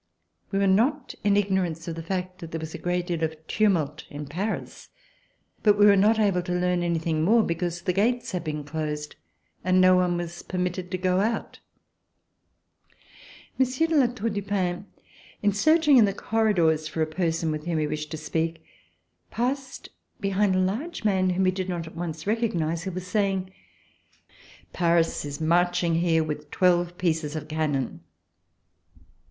[0.49, 3.35] We were not in ignorance of the fact that there was a great deal of
[3.45, 4.89] tumult in Paris;
[5.61, 8.63] but we were not able to learn anything more, be cause the gates had been
[8.63, 9.15] closed
[9.63, 11.59] and no one was permitted to go out.
[13.59, 14.87] Monsieur de La Tour du Pin,
[15.43, 18.65] in searching in the corridors for a person with whom he wished to speak,
[19.29, 19.89] passed
[20.19, 23.53] behind a large man whom he did not at once recognize, who was saying:"
[24.73, 28.01] Paris is marching here with twelve pieces of cannon."